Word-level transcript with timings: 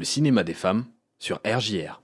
le 0.00 0.06
cinéma 0.06 0.44
des 0.44 0.54
femmes 0.54 0.86
sur 1.18 1.40
RJR. 1.44 2.00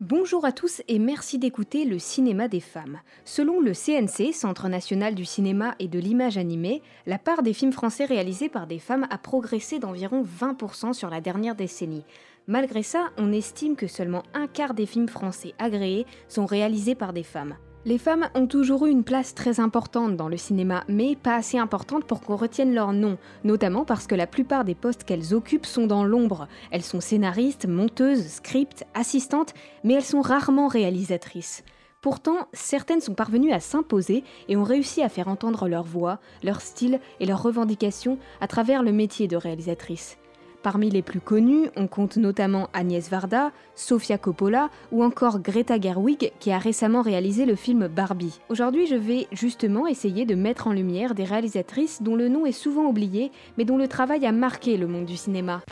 Bonjour 0.00 0.44
à 0.44 0.52
tous 0.52 0.82
et 0.86 1.00
merci 1.00 1.36
d'écouter 1.36 1.84
le 1.84 1.98
cinéma 1.98 2.46
des 2.46 2.60
femmes. 2.60 3.00
Selon 3.24 3.58
le 3.60 3.72
CNC, 3.72 4.32
Centre 4.32 4.68
national 4.68 5.16
du 5.16 5.24
cinéma 5.24 5.74
et 5.80 5.88
de 5.88 5.98
l'image 5.98 6.38
animée, 6.38 6.80
la 7.06 7.18
part 7.18 7.42
des 7.42 7.52
films 7.52 7.72
français 7.72 8.04
réalisés 8.04 8.48
par 8.48 8.68
des 8.68 8.78
femmes 8.78 9.08
a 9.10 9.18
progressé 9.18 9.80
d'environ 9.80 10.22
20% 10.22 10.92
sur 10.92 11.10
la 11.10 11.20
dernière 11.20 11.56
décennie. 11.56 12.04
Malgré 12.46 12.84
ça, 12.84 13.10
on 13.18 13.32
estime 13.32 13.74
que 13.74 13.88
seulement 13.88 14.22
un 14.32 14.46
quart 14.46 14.72
des 14.72 14.86
films 14.86 15.08
français 15.08 15.54
agréés 15.58 16.06
sont 16.28 16.46
réalisés 16.46 16.94
par 16.94 17.12
des 17.12 17.24
femmes. 17.24 17.56
Les 17.86 17.96
femmes 17.96 18.28
ont 18.34 18.46
toujours 18.46 18.84
eu 18.84 18.90
une 18.90 19.04
place 19.04 19.34
très 19.34 19.58
importante 19.58 20.14
dans 20.14 20.28
le 20.28 20.36
cinéma, 20.36 20.84
mais 20.86 21.16
pas 21.16 21.36
assez 21.36 21.56
importante 21.56 22.04
pour 22.04 22.20
qu'on 22.20 22.36
retienne 22.36 22.74
leur 22.74 22.92
nom, 22.92 23.16
notamment 23.42 23.86
parce 23.86 24.06
que 24.06 24.14
la 24.14 24.26
plupart 24.26 24.66
des 24.66 24.74
postes 24.74 25.04
qu'elles 25.04 25.32
occupent 25.32 25.64
sont 25.64 25.86
dans 25.86 26.04
l'ombre. 26.04 26.46
Elles 26.70 26.82
sont 26.82 27.00
scénaristes, 27.00 27.66
monteuses, 27.66 28.26
script, 28.26 28.84
assistantes, 28.92 29.54
mais 29.82 29.94
elles 29.94 30.04
sont 30.04 30.20
rarement 30.20 30.68
réalisatrices. 30.68 31.64
Pourtant, 32.02 32.48
certaines 32.52 33.00
sont 33.00 33.14
parvenues 33.14 33.52
à 33.52 33.60
s'imposer 33.60 34.24
et 34.48 34.58
ont 34.58 34.64
réussi 34.64 35.02
à 35.02 35.08
faire 35.08 35.28
entendre 35.28 35.66
leur 35.66 35.84
voix, 35.84 36.18
leur 36.42 36.60
style 36.60 37.00
et 37.18 37.24
leurs 37.24 37.42
revendications 37.42 38.18
à 38.42 38.46
travers 38.46 38.82
le 38.82 38.92
métier 38.92 39.26
de 39.26 39.36
réalisatrice. 39.36 40.19
Parmi 40.62 40.90
les 40.90 41.00
plus 41.00 41.20
connus, 41.20 41.68
on 41.76 41.86
compte 41.86 42.18
notamment 42.18 42.68
Agnès 42.74 43.08
Varda, 43.08 43.50
Sofia 43.74 44.18
Coppola 44.18 44.68
ou 44.92 45.02
encore 45.02 45.40
Greta 45.40 45.80
Gerwig 45.80 46.32
qui 46.38 46.52
a 46.52 46.58
récemment 46.58 47.00
réalisé 47.00 47.46
le 47.46 47.54
film 47.54 47.88
Barbie. 47.88 48.40
Aujourd'hui, 48.50 48.86
je 48.86 48.94
vais 48.94 49.26
justement 49.32 49.86
essayer 49.86 50.26
de 50.26 50.34
mettre 50.34 50.66
en 50.66 50.72
lumière 50.72 51.14
des 51.14 51.24
réalisatrices 51.24 52.02
dont 52.02 52.14
le 52.14 52.28
nom 52.28 52.44
est 52.44 52.52
souvent 52.52 52.84
oublié, 52.84 53.32
mais 53.56 53.64
dont 53.64 53.78
le 53.78 53.88
travail 53.88 54.26
a 54.26 54.32
marqué 54.32 54.76
le 54.76 54.86
monde 54.86 55.06
du 55.06 55.16
cinéma. 55.16 55.62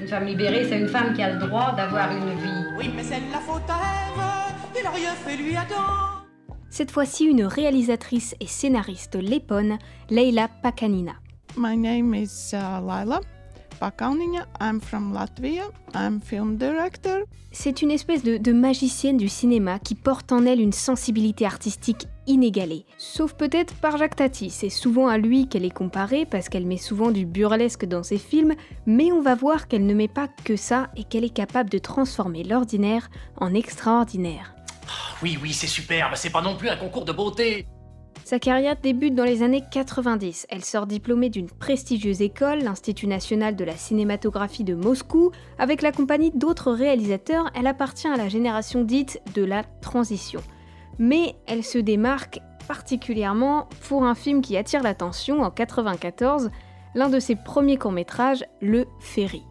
Une 0.00 0.08
femme 0.08 0.26
libérée, 0.26 0.66
c'est 0.68 0.78
une 0.78 0.88
femme 0.88 1.14
qui 1.14 1.22
a 1.22 1.32
le 1.32 1.40
droit 1.46 1.74
d'avoir 1.76 2.12
une 2.12 2.38
vie. 2.38 2.64
Oui, 2.78 2.90
mais 2.94 3.02
c'est 3.02 3.20
la 3.32 3.40
faute 3.40 3.68
à 3.68 3.74
Ève, 3.74 4.80
il 4.80 4.86
a 4.86 4.90
rien 4.90 5.12
fait 5.14 5.36
lui 5.36 5.56
Adam. 5.56 6.15
Cette 6.70 6.90
fois-ci, 6.90 7.24
une 7.24 7.44
réalisatrice 7.44 8.34
et 8.40 8.46
scénariste 8.46 9.16
lépone, 9.16 9.78
Leila 10.10 10.48
Pakanina. 10.62 11.12
My 11.56 11.76
name 11.76 12.14
is 12.14 12.52
uh, 12.52 12.80
Laila 12.86 13.20
Pakanina. 13.80 14.46
I'm 14.60 14.80
from 14.80 15.14
Latvia. 15.14 15.64
I'm 15.94 16.20
film 16.20 16.56
director. 16.56 17.24
C'est 17.50 17.80
une 17.80 17.90
espèce 17.90 18.22
de, 18.22 18.36
de 18.36 18.52
magicienne 18.52 19.16
du 19.16 19.28
cinéma 19.28 19.78
qui 19.78 19.94
porte 19.94 20.32
en 20.32 20.44
elle 20.44 20.60
une 20.60 20.72
sensibilité 20.72 21.46
artistique 21.46 22.06
inégalée. 22.26 22.84
Sauf 22.98 23.32
peut-être 23.32 23.74
par 23.76 23.96
Jacques 23.96 24.16
Tati, 24.16 24.50
c'est 24.50 24.68
souvent 24.68 25.08
à 25.08 25.16
lui 25.16 25.48
qu'elle 25.48 25.64
est 25.64 25.70
comparée 25.70 26.26
parce 26.26 26.50
qu'elle 26.50 26.66
met 26.66 26.76
souvent 26.76 27.10
du 27.10 27.24
burlesque 27.24 27.86
dans 27.86 28.02
ses 28.02 28.18
films, 28.18 28.54
mais 28.84 29.12
on 29.12 29.22
va 29.22 29.34
voir 29.34 29.68
qu'elle 29.68 29.86
ne 29.86 29.94
met 29.94 30.08
pas 30.08 30.28
que 30.44 30.56
ça 30.56 30.90
et 30.96 31.04
qu'elle 31.04 31.24
est 31.24 31.30
capable 31.30 31.70
de 31.70 31.78
transformer 31.78 32.44
l'ordinaire 32.44 33.08
en 33.38 33.54
extraordinaire. 33.54 34.54
Oui, 35.22 35.38
oui, 35.40 35.52
c'est 35.52 35.66
superbe, 35.66 36.12
c'est 36.14 36.30
pas 36.30 36.42
non 36.42 36.56
plus 36.56 36.68
un 36.68 36.76
concours 36.76 37.04
de 37.04 37.12
beauté. 37.12 37.66
Sa 38.24 38.38
carrière 38.38 38.76
débute 38.76 39.14
dans 39.14 39.24
les 39.24 39.42
années 39.42 39.62
90. 39.70 40.46
Elle 40.50 40.64
sort 40.64 40.86
diplômée 40.86 41.30
d'une 41.30 41.48
prestigieuse 41.48 42.22
école, 42.22 42.58
l'Institut 42.58 43.06
national 43.06 43.56
de 43.56 43.64
la 43.64 43.76
cinématographie 43.76 44.64
de 44.64 44.74
Moscou. 44.74 45.30
Avec 45.58 45.80
la 45.80 45.92
compagnie 45.92 46.32
d'autres 46.34 46.72
réalisateurs, 46.72 47.50
elle 47.54 47.66
appartient 47.66 48.08
à 48.08 48.16
la 48.16 48.28
génération 48.28 48.82
dite 48.82 49.22
de 49.34 49.44
la 49.44 49.62
transition. 49.62 50.42
Mais 50.98 51.36
elle 51.46 51.64
se 51.64 51.78
démarque 51.78 52.40
particulièrement 52.66 53.68
pour 53.88 54.04
un 54.04 54.14
film 54.14 54.42
qui 54.42 54.56
attire 54.56 54.82
l'attention 54.82 55.42
en 55.42 55.50
94, 55.50 56.50
l'un 56.94 57.08
de 57.08 57.20
ses 57.20 57.36
premiers 57.36 57.76
courts-métrages, 57.76 58.44
Le 58.60 58.86
Ferry. 59.00 59.44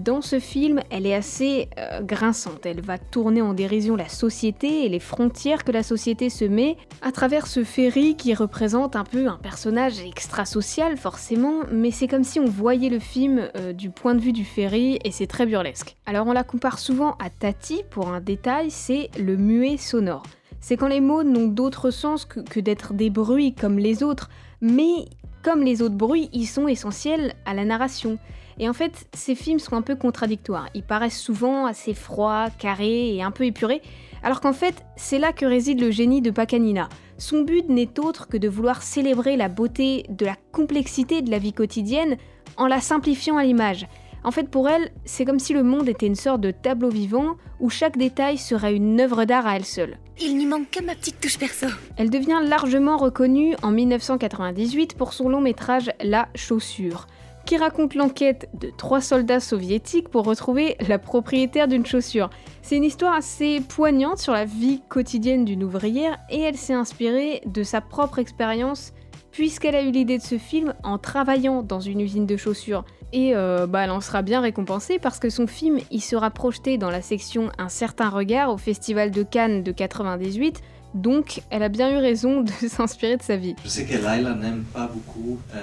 Dans 0.00 0.22
ce 0.22 0.40
film, 0.40 0.80
elle 0.88 1.04
est 1.04 1.14
assez 1.14 1.68
euh, 1.76 2.00
grinçante. 2.00 2.64
Elle 2.64 2.80
va 2.80 2.96
tourner 2.96 3.42
en 3.42 3.52
dérision 3.52 3.96
la 3.96 4.08
société 4.08 4.86
et 4.86 4.88
les 4.88 4.98
frontières 4.98 5.62
que 5.62 5.72
la 5.72 5.82
société 5.82 6.30
se 6.30 6.46
met 6.46 6.78
à 7.02 7.12
travers 7.12 7.46
ce 7.46 7.64
ferry 7.64 8.16
qui 8.16 8.32
représente 8.32 8.96
un 8.96 9.04
peu 9.04 9.26
un 9.26 9.36
personnage 9.36 10.00
extra-social 10.00 10.96
forcément, 10.96 11.64
mais 11.70 11.90
c'est 11.90 12.08
comme 12.08 12.24
si 12.24 12.40
on 12.40 12.46
voyait 12.46 12.88
le 12.88 12.98
film 12.98 13.50
euh, 13.58 13.74
du 13.74 13.90
point 13.90 14.14
de 14.14 14.22
vue 14.22 14.32
du 14.32 14.46
ferry 14.46 14.98
et 15.04 15.10
c'est 15.10 15.26
très 15.26 15.44
burlesque. 15.44 15.96
Alors 16.06 16.26
on 16.26 16.32
la 16.32 16.44
compare 16.44 16.78
souvent 16.78 17.16
à 17.22 17.28
Tati 17.28 17.82
pour 17.90 18.08
un 18.08 18.22
détail, 18.22 18.70
c'est 18.70 19.10
le 19.18 19.36
muet 19.36 19.76
sonore. 19.76 20.22
C'est 20.62 20.78
quand 20.78 20.88
les 20.88 21.02
mots 21.02 21.24
n'ont 21.24 21.48
d'autre 21.48 21.90
sens 21.90 22.24
que, 22.24 22.40
que 22.40 22.60
d'être 22.60 22.94
des 22.94 23.10
bruits 23.10 23.54
comme 23.54 23.78
les 23.78 24.02
autres, 24.02 24.30
mais 24.62 25.04
comme 25.42 25.62
les 25.62 25.82
autres 25.82 25.94
bruits, 25.94 26.28
ils 26.32 26.46
sont 26.46 26.68
essentiels 26.68 27.34
à 27.44 27.54
la 27.54 27.64
narration. 27.64 28.18
Et 28.58 28.68
en 28.68 28.72
fait, 28.72 29.06
ces 29.14 29.34
films 29.34 29.58
sont 29.58 29.74
un 29.74 29.82
peu 29.82 29.96
contradictoires. 29.96 30.68
Ils 30.74 30.82
paraissent 30.82 31.20
souvent 31.20 31.66
assez 31.66 31.94
froids, 31.94 32.48
carrés 32.58 33.14
et 33.14 33.22
un 33.22 33.30
peu 33.30 33.44
épurés, 33.44 33.80
alors 34.22 34.40
qu'en 34.40 34.52
fait, 34.52 34.84
c'est 34.96 35.18
là 35.18 35.32
que 35.32 35.46
réside 35.46 35.80
le 35.80 35.90
génie 35.90 36.20
de 36.20 36.30
Pacanina. 36.30 36.88
Son 37.16 37.42
but 37.42 37.68
n'est 37.68 37.98
autre 37.98 38.28
que 38.28 38.36
de 38.36 38.48
vouloir 38.48 38.82
célébrer 38.82 39.36
la 39.36 39.48
beauté 39.48 40.04
de 40.10 40.26
la 40.26 40.36
complexité 40.52 41.22
de 41.22 41.30
la 41.30 41.38
vie 41.38 41.52
quotidienne 41.52 42.16
en 42.56 42.66
la 42.66 42.80
simplifiant 42.80 43.38
à 43.38 43.44
l'image. 43.44 43.86
En 44.22 44.30
fait, 44.30 44.48
pour 44.48 44.68
elle, 44.68 44.90
c'est 45.04 45.24
comme 45.24 45.38
si 45.38 45.52
le 45.52 45.62
monde 45.62 45.88
était 45.88 46.06
une 46.06 46.14
sorte 46.14 46.40
de 46.40 46.50
tableau 46.50 46.90
vivant 46.90 47.36
où 47.58 47.70
chaque 47.70 47.96
détail 47.96 48.38
serait 48.38 48.74
une 48.74 49.00
œuvre 49.00 49.24
d'art 49.24 49.46
à 49.46 49.56
elle 49.56 49.64
seule. 49.64 49.98
Il 50.20 50.36
n'y 50.36 50.46
manque 50.46 50.70
que 50.70 50.84
ma 50.84 50.94
petite 50.94 51.20
touche 51.20 51.38
perso. 51.38 51.66
Elle 51.96 52.10
devient 52.10 52.40
largement 52.44 52.96
reconnue 52.96 53.54
en 53.62 53.70
1998 53.70 54.94
pour 54.94 55.12
son 55.12 55.28
long 55.28 55.40
métrage 55.40 55.90
La 56.02 56.28
chaussure 56.34 57.06
qui 57.46 57.56
raconte 57.56 57.94
l'enquête 57.94 58.48
de 58.60 58.70
trois 58.76 59.00
soldats 59.00 59.40
soviétiques 59.40 60.08
pour 60.08 60.24
retrouver 60.24 60.76
la 60.86 60.98
propriétaire 60.98 61.68
d'une 61.68 61.86
chaussure. 61.86 62.30
C'est 62.62 62.76
une 62.76 62.84
histoire 62.84 63.14
assez 63.14 63.60
poignante 63.60 64.18
sur 64.18 64.32
la 64.32 64.44
vie 64.44 64.82
quotidienne 64.88 65.44
d'une 65.44 65.64
ouvrière 65.64 66.18
et 66.30 66.40
elle 66.40 66.56
s'est 66.56 66.74
inspirée 66.74 67.40
de 67.46 67.62
sa 67.62 67.80
propre 67.80 68.18
expérience 68.18 68.92
puisqu'elle 69.32 69.74
a 69.74 69.82
eu 69.82 69.90
l'idée 69.90 70.18
de 70.18 70.22
ce 70.22 70.38
film 70.38 70.74
en 70.82 70.98
travaillant 70.98 71.62
dans 71.62 71.80
une 71.80 72.00
usine 72.00 72.26
de 72.26 72.36
chaussures. 72.36 72.84
Et 73.12 73.34
euh, 73.34 73.66
bah, 73.66 73.84
elle 73.84 73.90
en 73.90 74.00
sera 74.00 74.22
bien 74.22 74.40
récompensée 74.40 74.98
parce 74.98 75.18
que 75.18 75.30
son 75.30 75.46
film 75.46 75.78
il 75.90 76.00
sera 76.00 76.30
projeté 76.30 76.78
dans 76.78 76.90
la 76.90 77.02
section 77.02 77.50
Un 77.58 77.68
certain 77.68 78.08
regard 78.08 78.52
au 78.52 78.56
Festival 78.56 79.10
de 79.10 79.22
Cannes 79.24 79.62
de 79.62 79.72
98 79.72 80.62
donc, 80.94 81.42
elle 81.50 81.62
a 81.62 81.68
bien 81.68 81.90
eu 81.92 81.98
raison 81.98 82.40
de 82.40 82.50
s'inspirer 82.68 83.16
de 83.16 83.22
sa 83.22 83.36
vie. 83.36 83.54
Je 83.64 83.68
sais 83.68 83.84
que 83.84 83.94
Laila 83.94 84.34
n'aime 84.34 84.64
pas 84.72 84.88
beaucoup 84.92 85.38
euh, 85.54 85.60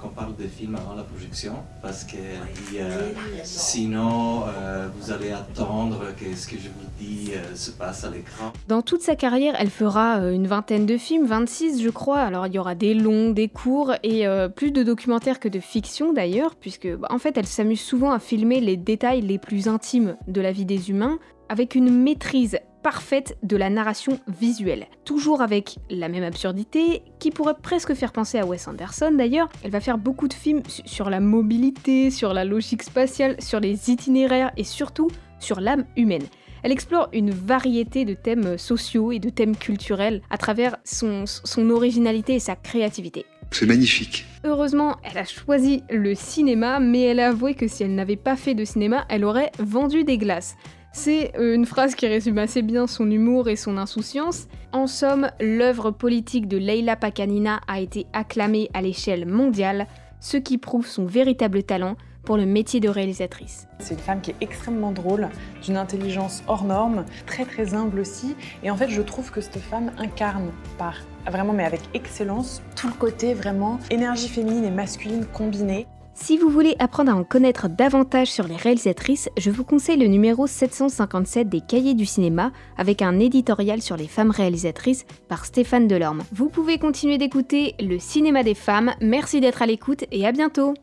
qu'on 0.00 0.08
parle 0.08 0.36
de 0.36 0.46
films 0.46 0.76
avant 0.76 0.94
la 0.94 1.02
projection, 1.02 1.54
parce 1.82 2.04
que 2.04 2.16
euh, 2.16 3.12
sinon, 3.42 4.44
euh, 4.46 4.88
vous 4.98 5.10
allez 5.10 5.32
attendre 5.32 6.14
que 6.18 6.34
ce 6.36 6.46
que 6.46 6.56
je 6.56 6.68
vous 6.68 6.86
dis 6.98 7.30
se 7.54 7.70
passe 7.70 8.04
à 8.04 8.10
l'écran. 8.10 8.52
Dans 8.68 8.82
toute 8.82 9.02
sa 9.02 9.16
carrière, 9.16 9.54
elle 9.58 9.70
fera 9.70 10.16
une 10.30 10.46
vingtaine 10.46 10.86
de 10.86 10.96
films, 10.96 11.26
26 11.26 11.82
je 11.82 11.90
crois. 11.90 12.20
Alors, 12.20 12.46
il 12.46 12.54
y 12.54 12.58
aura 12.58 12.74
des 12.74 12.94
longs, 12.94 13.30
des 13.30 13.48
courts, 13.48 13.94
et 14.02 14.26
plus 14.54 14.72
de 14.72 14.82
documentaires 14.82 15.40
que 15.40 15.48
de 15.48 15.60
fiction 15.60 16.12
d'ailleurs, 16.12 16.54
puisque 16.54 16.88
bah, 16.96 17.08
en 17.10 17.18
fait, 17.18 17.36
elle 17.38 17.46
s'amuse 17.46 17.80
souvent 17.80 18.12
à 18.12 18.18
filmer 18.18 18.60
les 18.60 18.76
détails 18.76 19.22
les 19.22 19.38
plus 19.38 19.68
intimes 19.68 20.16
de 20.28 20.40
la 20.40 20.52
vie 20.52 20.66
des 20.66 20.90
humains, 20.90 21.18
avec 21.48 21.74
une 21.74 21.90
maîtrise 21.90 22.58
parfaite 22.86 23.36
de 23.42 23.56
la 23.56 23.68
narration 23.68 24.20
visuelle. 24.28 24.86
Toujours 25.04 25.42
avec 25.42 25.78
la 25.90 26.08
même 26.08 26.22
absurdité, 26.22 27.02
qui 27.18 27.32
pourrait 27.32 27.56
presque 27.60 27.94
faire 27.94 28.12
penser 28.12 28.38
à 28.38 28.46
Wes 28.46 28.68
Anderson 28.68 29.10
d'ailleurs. 29.10 29.48
Elle 29.64 29.72
va 29.72 29.80
faire 29.80 29.98
beaucoup 29.98 30.28
de 30.28 30.32
films 30.32 30.62
sur 30.84 31.10
la 31.10 31.18
mobilité, 31.18 32.12
sur 32.12 32.32
la 32.32 32.44
logique 32.44 32.84
spatiale, 32.84 33.34
sur 33.40 33.58
les 33.58 33.90
itinéraires 33.90 34.52
et 34.56 34.62
surtout 34.62 35.08
sur 35.40 35.58
l'âme 35.58 35.84
humaine. 35.96 36.22
Elle 36.62 36.70
explore 36.70 37.08
une 37.12 37.32
variété 37.32 38.04
de 38.04 38.14
thèmes 38.14 38.56
sociaux 38.56 39.10
et 39.10 39.18
de 39.18 39.30
thèmes 39.30 39.56
culturels 39.56 40.22
à 40.30 40.38
travers 40.38 40.76
son, 40.84 41.24
son 41.26 41.70
originalité 41.70 42.34
et 42.34 42.40
sa 42.40 42.54
créativité. 42.54 43.26
C'est 43.50 43.66
magnifique. 43.66 44.26
Heureusement, 44.44 44.96
elle 45.02 45.18
a 45.18 45.24
choisi 45.24 45.82
le 45.90 46.14
cinéma, 46.14 46.78
mais 46.78 47.02
elle 47.02 47.18
a 47.18 47.30
avoué 47.30 47.54
que 47.54 47.66
si 47.66 47.82
elle 47.82 47.96
n'avait 47.96 48.14
pas 48.14 48.36
fait 48.36 48.54
de 48.54 48.64
cinéma, 48.64 49.06
elle 49.08 49.24
aurait 49.24 49.50
vendu 49.58 50.04
des 50.04 50.18
glaces. 50.18 50.56
C'est 50.98 51.36
euh, 51.36 51.54
une 51.54 51.66
phrase 51.66 51.94
qui 51.94 52.06
résume 52.06 52.38
assez 52.38 52.62
bien 52.62 52.86
son 52.86 53.10
humour 53.10 53.50
et 53.50 53.56
son 53.56 53.76
insouciance. 53.76 54.48
En 54.72 54.86
somme, 54.86 55.30
l'œuvre 55.40 55.90
politique 55.90 56.48
de 56.48 56.56
Leila 56.56 56.96
Pakanina 56.96 57.60
a 57.68 57.80
été 57.80 58.06
acclamée 58.14 58.70
à 58.72 58.80
l'échelle 58.80 59.26
mondiale, 59.26 59.88
ce 60.20 60.38
qui 60.38 60.56
prouve 60.56 60.86
son 60.86 61.04
véritable 61.04 61.64
talent 61.64 61.96
pour 62.24 62.38
le 62.38 62.46
métier 62.46 62.80
de 62.80 62.88
réalisatrice. 62.88 63.68
C'est 63.78 63.92
une 63.92 64.00
femme 64.00 64.20
qui 64.22 64.30
est 64.30 64.36
extrêmement 64.40 64.90
drôle, 64.90 65.28
d'une 65.62 65.76
intelligence 65.76 66.42
hors 66.48 66.64
norme, 66.64 67.04
très 67.26 67.44
très 67.44 67.74
humble 67.74 68.00
aussi. 68.00 68.34
Et 68.62 68.70
en 68.70 68.76
fait, 68.76 68.88
je 68.88 69.02
trouve 69.02 69.30
que 69.30 69.42
cette 69.42 69.58
femme 69.58 69.92
incarne 69.98 70.50
par 70.78 70.94
vraiment, 71.26 71.52
mais 71.52 71.66
avec 71.66 71.82
excellence, 71.92 72.62
tout 72.74 72.88
le 72.88 72.94
côté 72.94 73.34
vraiment 73.34 73.78
énergie 73.90 74.28
féminine 74.28 74.64
et 74.64 74.70
masculine 74.70 75.26
combinée. 75.26 75.86
Si 76.18 76.38
vous 76.38 76.48
voulez 76.48 76.74
apprendre 76.78 77.12
à 77.12 77.14
en 77.14 77.24
connaître 77.24 77.68
davantage 77.68 78.28
sur 78.28 78.48
les 78.48 78.56
réalisatrices, 78.56 79.28
je 79.36 79.50
vous 79.50 79.64
conseille 79.64 79.98
le 79.98 80.06
numéro 80.06 80.46
757 80.46 81.46
des 81.48 81.60
Cahiers 81.60 81.94
du 81.94 82.06
cinéma 82.06 82.52
avec 82.78 83.02
un 83.02 83.20
éditorial 83.20 83.82
sur 83.82 83.98
les 83.98 84.08
femmes 84.08 84.30
réalisatrices 84.30 85.04
par 85.28 85.44
Stéphane 85.44 85.86
Delorme. 85.86 86.22
Vous 86.32 86.48
pouvez 86.48 86.78
continuer 86.78 87.18
d'écouter 87.18 87.74
le 87.78 87.98
cinéma 87.98 88.42
des 88.42 88.54
femmes, 88.54 88.94
merci 89.02 89.42
d'être 89.42 89.60
à 89.60 89.66
l'écoute 89.66 90.04
et 90.10 90.26
à 90.26 90.32
bientôt 90.32 90.74